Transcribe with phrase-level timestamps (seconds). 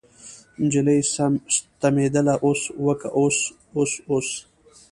[0.63, 0.99] نجلۍ
[1.53, 3.37] ستمېدله اوس وکه اوس
[3.75, 4.27] اوس اوس.